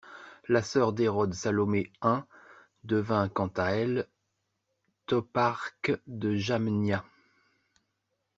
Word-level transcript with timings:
La 0.47 0.63
sœur 0.63 0.93
d'Hérode 0.93 1.35
Salomé 1.35 1.93
I 2.01 2.21
devint 2.83 3.29
quant 3.29 3.51
à 3.55 3.65
elle 3.75 4.07
toparque 5.05 5.91
de 6.07 6.33
Jamnia. 6.33 7.05